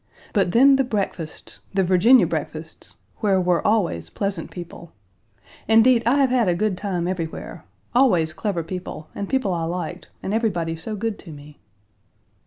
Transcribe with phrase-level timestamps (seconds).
[0.33, 4.93] But then the breakfasts the Virginia breakfasts where were always pleasant people.
[5.67, 10.09] Indeed, I have had a good time everywhere always clever people, and people I liked,
[10.23, 11.59] and everybody so good to me.